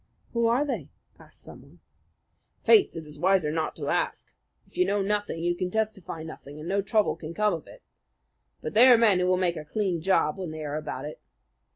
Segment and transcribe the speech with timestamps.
[0.33, 1.79] "Who are they?" asked someone.
[2.63, 4.33] "Faith, it is wiser not to ask.
[4.65, 7.83] If you know nothing, you can testify nothing, and no trouble can come of it.
[8.63, 11.21] But they are men who will make a clean job when they are about it."